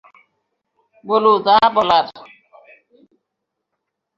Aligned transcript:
বলো, 1.05 1.31
যা 1.45 1.57
বলার। 1.75 2.05